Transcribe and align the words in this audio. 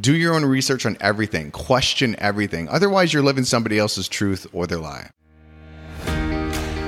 Do 0.00 0.16
your 0.16 0.34
own 0.34 0.44
research 0.44 0.86
on 0.86 0.96
everything, 1.00 1.52
question 1.52 2.16
everything. 2.18 2.68
Otherwise, 2.68 3.12
you're 3.12 3.22
living 3.22 3.44
somebody 3.44 3.78
else's 3.78 4.08
truth 4.08 4.44
or 4.52 4.66
their 4.66 4.80
lie. 4.80 5.08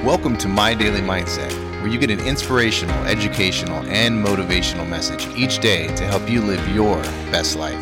Welcome 0.05 0.37
to 0.39 0.49
My 0.49 0.75
Daily 0.75 1.03
Mindset, 1.03 1.53
where 1.81 1.87
you 1.87 2.01
get 2.01 2.11
an 2.11 2.19
inspirational, 2.19 2.97
educational, 3.05 3.77
and 3.85 4.27
motivational 4.27 4.89
message 4.89 5.25
each 5.37 5.61
day 5.61 5.87
to 5.95 6.03
help 6.03 6.29
you 6.29 6.43
live 6.43 6.69
your 6.75 7.01
best 7.31 7.55
life. 7.55 7.79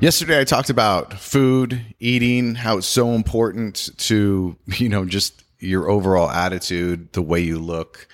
Yesterday, 0.00 0.40
I 0.40 0.44
talked 0.44 0.70
about 0.70 1.12
food, 1.20 1.84
eating, 2.00 2.54
how 2.54 2.78
it's 2.78 2.86
so 2.86 3.10
important 3.10 3.90
to, 3.98 4.56
you 4.78 4.88
know, 4.88 5.04
just 5.04 5.44
your 5.58 5.90
overall 5.90 6.30
attitude, 6.30 7.12
the 7.12 7.20
way 7.20 7.40
you 7.40 7.58
look, 7.58 8.08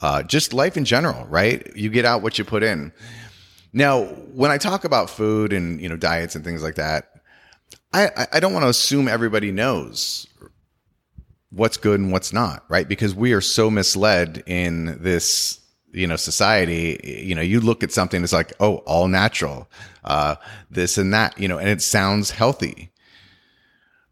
uh, 0.00 0.22
just 0.22 0.54
life 0.54 0.78
in 0.78 0.86
general, 0.86 1.26
right? 1.26 1.70
You 1.76 1.90
get 1.90 2.06
out 2.06 2.22
what 2.22 2.38
you 2.38 2.46
put 2.46 2.62
in. 2.62 2.92
Now, 3.72 4.04
when 4.04 4.50
I 4.50 4.58
talk 4.58 4.84
about 4.84 5.10
food 5.10 5.52
and, 5.52 5.80
you 5.80 5.88
know, 5.88 5.96
diets 5.96 6.34
and 6.34 6.44
things 6.44 6.62
like 6.62 6.74
that, 6.74 7.10
I, 7.92 8.26
I 8.32 8.40
don't 8.40 8.52
want 8.52 8.64
to 8.64 8.68
assume 8.68 9.08
everybody 9.08 9.50
knows 9.50 10.26
what's 11.50 11.76
good 11.76 11.98
and 12.00 12.12
what's 12.12 12.32
not, 12.32 12.64
right? 12.68 12.88
Because 12.88 13.14
we 13.14 13.32
are 13.32 13.40
so 13.40 13.70
misled 13.70 14.42
in 14.46 14.98
this 15.02 15.60
you 15.92 16.06
know 16.06 16.16
society. 16.16 17.00
You 17.02 17.34
know 17.34 17.42
you 17.42 17.60
look 17.60 17.82
at 17.82 17.92
something 17.92 18.22
it's 18.22 18.32
like 18.32 18.52
oh 18.60 18.76
all 18.78 19.08
natural 19.08 19.68
uh 20.04 20.36
this 20.70 20.98
and 20.98 21.12
that 21.12 21.38
you 21.38 21.48
know 21.48 21.58
and 21.58 21.68
it 21.68 21.82
sounds 21.82 22.30
healthy. 22.30 22.90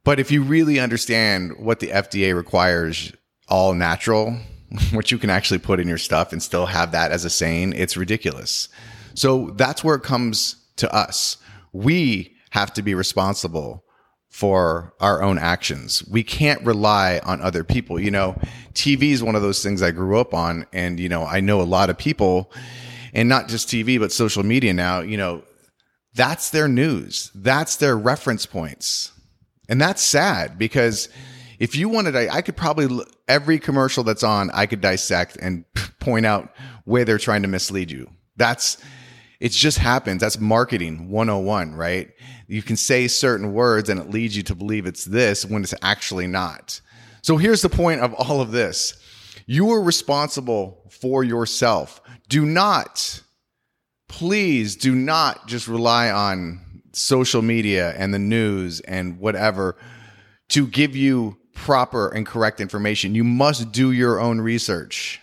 But 0.05 0.19
if 0.19 0.31
you 0.31 0.43
really 0.43 0.81
understand 0.81 1.56
what 1.59 1.81
the 1.81 1.89
FDA 1.89 2.34
requires 2.34 3.12
all 3.48 3.75
natural 3.75 4.39
what 4.93 5.11
you 5.11 5.19
can 5.19 5.31
actually 5.31 5.59
put 5.59 5.81
in 5.81 5.89
your 5.89 5.98
stuff 5.98 6.33
and 6.33 6.43
still 6.43 6.67
have 6.67 6.93
that 6.93 7.12
as 7.12 7.25
a 7.25 7.31
saying 7.31 7.73
it's 7.75 7.97
ridiculous 7.97 8.69
so 9.19 9.51
that's 9.57 9.83
where 9.83 9.97
it 9.97 10.03
comes 10.03 10.57
to 10.77 10.93
us 10.95 11.39
we 11.73 12.37
have 12.51 12.73
to 12.75 12.83
be 12.83 12.95
responsible 12.95 13.84
for 14.29 14.95
our 15.01 15.23
own 15.23 15.39
actions. 15.39 16.06
We 16.09 16.23
can't 16.23 16.62
rely 16.65 17.20
on 17.25 17.41
other 17.41 17.65
people. 17.65 17.98
You 17.98 18.11
know, 18.11 18.41
TV 18.75 19.11
is 19.12 19.23
one 19.23 19.34
of 19.34 19.42
those 19.42 19.62
things 19.62 19.83
I 19.83 19.91
grew 19.91 20.19
up 20.19 20.34
on. 20.34 20.67
And, 20.73 21.01
you 21.01 21.09
know, 21.09 21.25
I 21.25 21.41
know 21.41 21.61
a 21.61 21.62
lot 21.62 21.91
of 21.91 21.98
people 21.98 22.53
and 23.15 23.29
not 23.29 23.48
just 23.48 23.69
TV, 23.69 23.98
but 23.98 24.12
social 24.12 24.42
media 24.42 24.75
now, 24.75 25.01
you 25.01 25.17
know, 25.17 25.42
that's 26.14 26.51
their 26.51 26.69
news. 26.69 27.31
That's 27.35 27.77
their 27.77 27.97
reference 27.97 28.45
points. 28.45 29.12
And 29.69 29.81
that's 29.81 30.03
sad 30.03 30.59
because 30.59 31.09
if 31.59 31.75
you 31.75 31.89
wanted, 31.89 32.17
I, 32.17 32.29
I 32.37 32.42
could 32.42 32.57
probably, 32.57 33.05
every 33.27 33.59
commercial 33.59 34.05
that's 34.05 34.23
on, 34.23 34.51
I 34.51 34.67
could 34.67 34.81
dissect 34.81 35.37
and 35.41 35.64
point 36.01 36.27
out 36.27 36.53
where 36.85 37.05
they're 37.05 37.19
trying 37.19 37.42
to 37.42 37.48
mislead 37.48 37.91
you. 37.91 38.11
That's, 38.37 38.79
it 39.41 39.53
just 39.53 39.78
happens. 39.78 40.20
That's 40.20 40.41
marketing 40.41 41.11
101, 41.11 41.75
right? 41.75 42.11
You 42.48 42.62
can 42.62 42.77
say 42.77 43.06
certain 43.06 43.53
words 43.53 43.89
and 43.89 44.00
it 44.00 44.11
leads 44.11 44.36
you 44.36 44.42
to 44.45 44.55
believe 44.55 44.86
it's 44.86 45.05
this 45.05 45.45
when 45.45 45.62
it's 45.62 45.75
actually 45.83 46.27
not. 46.27 46.80
So 47.22 47.36
here's 47.36 47.62
the 47.62 47.69
point 47.69 48.00
of 48.00 48.14
all 48.14 48.41
of 48.41 48.50
this. 48.50 48.95
You 49.47 49.70
are 49.70 49.80
responsible 49.80 50.91
for 50.91 51.22
yourself. 51.22 52.00
Do 52.28 52.45
not, 52.45 53.22
please 54.08 54.77
do 54.77 54.95
not 54.95 55.47
just 55.47 55.69
rely 55.69 56.11
on 56.11 56.83
social 56.92 57.42
media 57.42 57.95
and 57.97 58.12
the 58.12 58.19
news 58.19 58.80
and 58.80 59.19
whatever 59.19 59.77
to 60.48 60.67
give 60.67 60.97
you 60.97 61.36
proper 61.55 62.08
and 62.08 62.27
correct 62.27 62.61
information. 62.61 63.14
You 63.14 63.25
must 63.25 63.73
do 63.73 63.92
your 63.92 64.20
own 64.20 64.41
research 64.41 65.20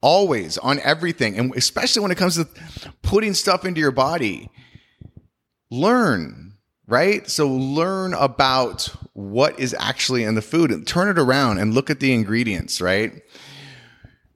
always 0.00 0.58
on 0.58 0.80
everything. 0.80 1.38
And 1.38 1.54
especially 1.54 2.02
when 2.02 2.10
it 2.10 2.18
comes 2.18 2.36
to 2.36 2.48
putting 3.02 3.34
stuff 3.34 3.64
into 3.64 3.80
your 3.80 3.90
body 3.90 4.50
learn 5.70 6.48
right? 6.88 7.28
So 7.28 7.48
learn 7.48 8.14
about 8.14 8.88
what 9.12 9.60
is 9.60 9.76
actually 9.78 10.24
in 10.24 10.34
the 10.34 10.42
food 10.42 10.70
and 10.70 10.86
turn 10.86 11.08
it 11.08 11.18
around 11.18 11.58
and 11.58 11.74
look 11.74 11.90
at 11.90 12.00
the 12.00 12.12
ingredients 12.12 12.80
right? 12.80 13.22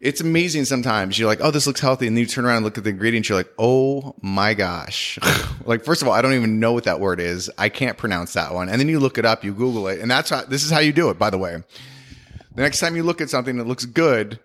It's 0.00 0.20
amazing 0.20 0.64
sometimes. 0.64 1.18
You're 1.18 1.28
like 1.28 1.40
oh 1.40 1.50
this 1.50 1.66
looks 1.66 1.80
healthy. 1.80 2.06
And 2.06 2.16
then 2.16 2.22
you 2.22 2.26
turn 2.26 2.44
around 2.44 2.56
and 2.56 2.64
look 2.64 2.76
at 2.76 2.84
the 2.84 2.90
ingredients. 2.90 3.28
You're 3.28 3.38
like 3.38 3.52
oh 3.58 4.14
my 4.20 4.54
gosh. 4.54 5.18
Like 5.64 5.84
first 5.84 6.02
of 6.02 6.08
all 6.08 6.14
i 6.14 6.20
don't 6.20 6.32
even 6.32 6.58
know 6.58 6.72
what 6.72 6.84
that 6.84 6.98
word 6.98 7.20
is. 7.20 7.48
I 7.56 7.68
can't 7.68 7.96
pronounce 7.96 8.32
that 8.32 8.52
one. 8.52 8.68
And 8.68 8.80
then 8.80 8.88
you 8.88 8.98
look 8.98 9.16
it 9.16 9.24
up 9.24 9.44
you 9.44 9.54
google 9.54 9.86
it. 9.88 10.00
And 10.00 10.10
that's 10.10 10.28
how 10.28 10.44
this 10.44 10.64
is 10.64 10.70
how 10.70 10.80
you 10.80 10.92
do 10.92 11.08
it 11.08 11.18
by 11.18 11.30
the 11.30 11.38
way. 11.38 11.62
The 12.54 12.62
next 12.62 12.80
time 12.80 12.96
you 12.96 13.04
look 13.04 13.20
at 13.20 13.30
something 13.30 13.56
that 13.58 13.66
looks 13.66 13.86
good 13.86 14.40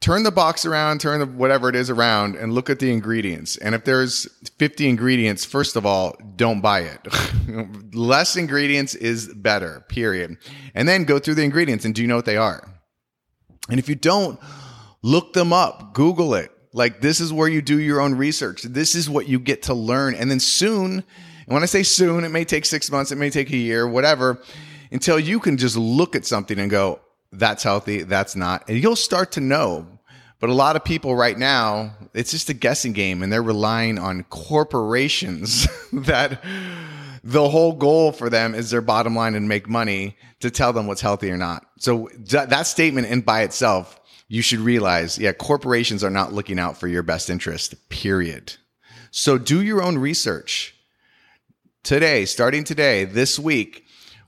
turn 0.00 0.22
the 0.22 0.30
box 0.30 0.64
around, 0.64 1.00
turn 1.00 1.20
the 1.20 1.26
whatever 1.26 1.68
it 1.68 1.74
is 1.74 1.90
around, 1.90 2.36
and 2.36 2.52
look 2.52 2.70
at 2.70 2.78
the 2.78 2.92
ingredients. 2.92 3.56
And 3.56 3.74
if 3.74 3.84
there's 3.84 4.28
50 4.58 4.88
ingredients, 4.88 5.44
first 5.44 5.76
of 5.76 5.84
all, 5.84 6.16
don't 6.36 6.60
buy 6.60 6.80
it. 6.80 7.94
Less 7.94 8.36
ingredients 8.36 8.94
is 8.94 9.32
better, 9.34 9.84
period. 9.88 10.36
And 10.74 10.88
then 10.88 11.04
go 11.04 11.18
through 11.18 11.34
the 11.34 11.44
ingredients 11.44 11.84
and 11.84 11.94
do 11.94 12.02
you 12.02 12.08
know 12.08 12.16
what 12.16 12.26
they 12.26 12.36
are? 12.36 12.68
And 13.68 13.78
if 13.78 13.88
you 13.88 13.94
don't, 13.94 14.38
look 15.02 15.32
them 15.32 15.52
up, 15.52 15.94
Google 15.94 16.34
it. 16.34 16.50
Like, 16.72 17.00
this 17.00 17.20
is 17.20 17.32
where 17.32 17.48
you 17.48 17.62
do 17.62 17.78
your 17.78 18.00
own 18.00 18.14
research. 18.14 18.62
This 18.62 18.94
is 18.94 19.10
what 19.10 19.28
you 19.28 19.40
get 19.40 19.62
to 19.64 19.74
learn. 19.74 20.14
And 20.14 20.30
then 20.30 20.38
soon, 20.38 20.92
and 20.92 21.54
when 21.54 21.62
I 21.62 21.66
say 21.66 21.82
soon, 21.82 22.24
it 22.24 22.28
may 22.28 22.44
take 22.44 22.66
six 22.66 22.90
months, 22.90 23.10
it 23.10 23.16
may 23.16 23.30
take 23.30 23.50
a 23.50 23.56
year, 23.56 23.88
whatever, 23.88 24.40
until 24.92 25.18
you 25.18 25.40
can 25.40 25.56
just 25.56 25.76
look 25.76 26.14
at 26.14 26.26
something 26.26 26.58
and 26.58 26.70
go, 26.70 27.00
that's 27.32 27.62
healthy, 27.62 28.02
that's 28.02 28.36
not. 28.36 28.68
And 28.68 28.82
you'll 28.82 28.96
start 28.96 29.32
to 29.32 29.40
know. 29.40 29.86
But 30.40 30.50
a 30.50 30.54
lot 30.54 30.76
of 30.76 30.84
people 30.84 31.16
right 31.16 31.36
now, 31.36 31.96
it's 32.14 32.30
just 32.30 32.48
a 32.48 32.54
guessing 32.54 32.92
game 32.92 33.22
and 33.22 33.32
they're 33.32 33.42
relying 33.42 33.98
on 33.98 34.22
corporations 34.24 35.66
that 35.92 36.42
the 37.24 37.48
whole 37.48 37.72
goal 37.72 38.12
for 38.12 38.30
them 38.30 38.54
is 38.54 38.70
their 38.70 38.80
bottom 38.80 39.16
line 39.16 39.34
and 39.34 39.48
make 39.48 39.68
money 39.68 40.16
to 40.40 40.50
tell 40.50 40.72
them 40.72 40.86
what's 40.86 41.00
healthy 41.00 41.30
or 41.30 41.36
not. 41.36 41.66
So 41.78 42.08
that, 42.30 42.66
statement 42.66 43.08
in 43.08 43.22
by 43.22 43.42
itself, 43.42 44.00
you 44.28 44.42
should 44.42 44.60
realize, 44.60 45.18
yeah, 45.18 45.32
corporations 45.32 46.04
are 46.04 46.10
not 46.10 46.32
looking 46.32 46.58
out 46.58 46.76
for 46.76 46.86
your 46.86 47.02
best 47.02 47.30
interest, 47.30 47.88
period. 47.88 48.54
So 49.10 49.38
do 49.38 49.62
your 49.62 49.82
own 49.82 49.98
research. 49.98 50.74
Today, 51.82 52.24
starting 52.26 52.64
today, 52.64 53.04
this 53.04 53.38
week, 53.38 53.84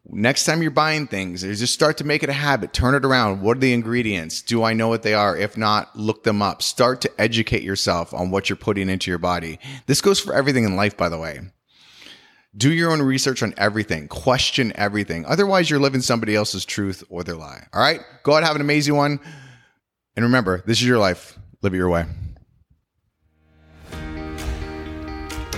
next 0.08 0.44
time 0.44 0.62
you're 0.62 0.70
buying 0.70 1.06
things, 1.06 1.42
just 1.42 1.74
start 1.74 1.98
to 1.98 2.04
make 2.04 2.22
it 2.22 2.28
a 2.28 2.34
habit. 2.34 2.72
Turn 2.72 2.94
it 2.94 3.04
around. 3.04 3.42
What 3.42 3.56
are 3.56 3.60
the 3.60 3.72
ingredients? 3.72 4.42
Do 4.42 4.62
I 4.64 4.72
know 4.72 4.88
what 4.88 5.02
they 5.02 5.14
are? 5.14 5.36
If 5.36 5.56
not, 5.56 5.94
look 5.96 6.24
them 6.24 6.42
up. 6.42 6.62
Start 6.62 7.00
to 7.02 7.20
educate 7.20 7.62
yourself 7.62 8.12
on 8.14 8.30
what 8.30 8.48
you're 8.48 8.56
putting 8.56 8.88
into 8.88 9.10
your 9.10 9.18
body. 9.18 9.58
This 9.86 10.00
goes 10.00 10.20
for 10.20 10.34
everything 10.34 10.64
in 10.64 10.76
life, 10.76 10.96
by 10.96 11.08
the 11.08 11.18
way. 11.18 11.40
Do 12.56 12.72
your 12.72 12.90
own 12.90 13.00
research 13.00 13.42
on 13.42 13.54
everything. 13.56 14.08
Question 14.08 14.72
everything. 14.74 15.24
Otherwise, 15.26 15.70
you're 15.70 15.78
living 15.78 16.00
somebody 16.00 16.34
else's 16.34 16.64
truth 16.64 17.04
or 17.08 17.22
their 17.22 17.36
lie. 17.36 17.66
All 17.72 17.80
right? 17.80 18.00
Go 18.24 18.34
out, 18.34 18.42
have 18.42 18.56
an 18.56 18.60
amazing 18.60 18.96
one. 18.96 19.20
And 20.16 20.24
remember, 20.24 20.62
this 20.66 20.80
is 20.80 20.86
your 20.86 20.98
life. 20.98 21.38
Live 21.62 21.74
it 21.74 21.76
your 21.76 21.88
way. 21.88 22.06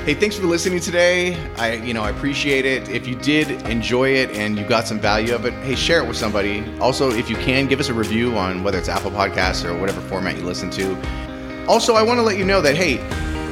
Hey, 0.04 0.14
thanks 0.14 0.36
for 0.36 0.46
listening 0.46 0.80
today. 0.80 1.36
I, 1.58 1.74
you 1.74 1.94
know, 1.94 2.02
I 2.02 2.10
appreciate 2.10 2.66
it. 2.66 2.88
If 2.88 3.06
you 3.06 3.14
did 3.14 3.64
enjoy 3.68 4.08
it 4.08 4.30
and 4.30 4.58
you 4.58 4.66
got 4.66 4.88
some 4.88 4.98
value 4.98 5.32
of 5.32 5.46
it, 5.46 5.54
hey, 5.62 5.76
share 5.76 6.02
it 6.02 6.08
with 6.08 6.16
somebody. 6.16 6.64
Also, 6.80 7.12
if 7.12 7.30
you 7.30 7.36
can, 7.36 7.68
give 7.68 7.78
us 7.78 7.88
a 7.88 7.94
review 7.94 8.36
on 8.36 8.64
whether 8.64 8.78
it's 8.78 8.88
Apple 8.88 9.12
Podcasts 9.12 9.64
or 9.64 9.78
whatever 9.78 10.00
format 10.00 10.36
you 10.36 10.42
listen 10.42 10.70
to. 10.70 11.66
Also, 11.68 11.94
I 11.94 12.02
want 12.02 12.18
to 12.18 12.22
let 12.22 12.36
you 12.36 12.44
know 12.44 12.60
that 12.62 12.74
hey, 12.74 12.96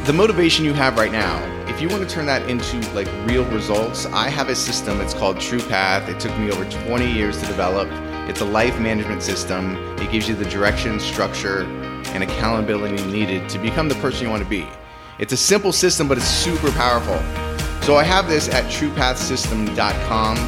the 0.07 0.13
motivation 0.13 0.65
you 0.65 0.73
have 0.73 0.99
right 0.99 1.13
now, 1.13 1.39
if 1.69 1.81
you 1.81 1.89
want 1.89 2.03
to 2.03 2.13
turn 2.13 2.27
that 2.27 2.43
into 2.51 2.81
like 2.95 3.07
real 3.29 3.45
results, 3.53 4.07
I 4.07 4.29
have 4.29 4.49
a 4.49 4.57
system. 4.57 5.01
It's 5.01 5.15
called 5.15 5.39
True 5.39 5.61
Path. 5.61 6.09
It 6.09 6.19
took 6.19 6.37
me 6.37 6.51
over 6.51 6.69
20 6.69 7.13
years 7.13 7.39
to 7.41 7.47
develop. 7.47 7.89
It's 8.29 8.41
a 8.41 8.45
life 8.45 8.77
management 8.81 9.23
system. 9.23 9.77
It 10.01 10.11
gives 10.11 10.29
you 10.29 10.35
the 10.35 10.47
direction, 10.47 10.99
structure, 10.99 11.63
and 12.07 12.25
accountability 12.25 13.07
needed 13.07 13.49
to 13.51 13.59
become 13.61 13.89
the 13.89 13.95
person 13.95 14.25
you 14.25 14.31
want 14.31 14.43
to 14.43 14.49
be. 14.49 14.67
It's 15.21 15.35
a 15.35 15.37
simple 15.37 15.71
system, 15.71 16.09
but 16.09 16.17
it's 16.17 16.27
super 16.27 16.73
powerful. 16.73 17.19
So 17.83 17.97
I 17.97 18.05
have 18.05 18.27
this 18.27 18.49
at 18.49 18.65
truepathsystem.com. 18.65 20.39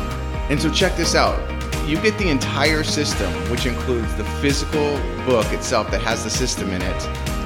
And 0.49 0.61
so 0.61 0.73
check 0.73 0.97
this 0.97 1.15
out. 1.15 1.39
You 1.87 2.01
get 2.01 2.17
the 2.17 2.31
entire 2.31 2.83
system, 2.83 3.31
which 3.51 3.67
includes 3.67 4.15
the 4.15 4.25
physical 4.41 4.97
book 5.27 5.53
itself 5.53 5.91
that 5.91 6.01
has 6.01 6.25
the 6.25 6.31
system 6.31 6.71
in 6.71 6.81
it, 6.81 7.01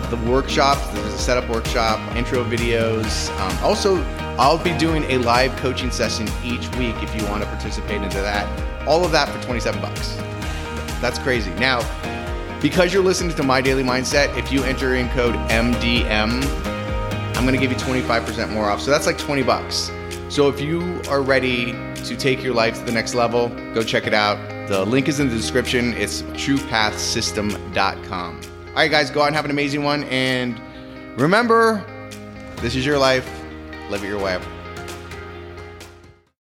the 0.09 0.17
workshops, 0.31 0.87
there's 0.91 1.15
a 1.15 1.19
setup 1.19 1.49
workshop, 1.51 1.99
intro 2.15 2.45
videos. 2.45 3.29
Um, 3.41 3.65
also, 3.65 3.97
I'll 4.39 4.63
be 4.63 4.77
doing 4.79 5.03
a 5.05 5.19
live 5.19 5.57
coaching 5.57 5.91
session 5.91 6.29
each 6.45 6.69
week 6.77 6.95
if 7.03 7.13
you 7.21 7.27
want 7.27 7.43
to 7.43 7.49
participate 7.49 8.03
into 8.03 8.19
that. 8.19 8.47
All 8.87 9.05
of 9.05 9.11
that 9.11 9.29
for 9.31 9.43
27 9.43 9.81
bucks. 9.81 10.15
That's 11.01 11.19
crazy. 11.19 11.51
Now, 11.55 11.81
because 12.61 12.95
you're 12.95 13.03
listening 13.03 13.35
to 13.35 13.43
My 13.43 13.61
Daily 13.61 13.83
Mindset, 13.83 14.37
if 14.39 14.53
you 14.53 14.63
enter 14.63 14.95
in 14.95 15.09
code 15.09 15.35
MDM, 15.51 16.76
I'm 17.37 17.45
going 17.45 17.55
to 17.55 17.61
give 17.61 17.71
you 17.71 17.77
25% 17.77 18.51
more 18.51 18.71
off. 18.71 18.81
So 18.81 18.91
that's 18.91 19.07
like 19.07 19.19
20 19.19 19.43
bucks. 19.43 19.91
So 20.29 20.49
if 20.49 20.61
you 20.61 21.01
are 21.09 21.23
ready 21.23 21.73
to 21.95 22.17
take 22.17 22.43
your 22.43 22.55
life 22.55 22.79
to 22.79 22.85
the 22.85 22.93
next 22.93 23.15
level, 23.15 23.49
go 23.75 23.83
check 23.83 24.07
it 24.07 24.15
out. 24.15 24.39
The 24.69 24.85
link 24.85 25.07
is 25.07 25.21
in 25.21 25.29
the 25.29 25.37
description. 25.37 25.93
It's 25.95 26.23
truepathsystem.com. 26.23 28.41
All 28.69 28.75
right, 28.75 28.91
guys, 28.91 29.11
go 29.11 29.23
out 29.23 29.29
and 29.29 29.37
have 29.37 29.45
an 29.45 29.51
amazing 29.51 29.85
one. 29.85 30.05
And 30.05 30.61
remember, 31.19 31.85
This 32.63 32.75
is 32.75 32.87
your 32.87 32.99
life. 32.99 33.29
Live 33.91 34.03
it 34.03 34.09
your 34.09 34.19
way. 34.19 34.41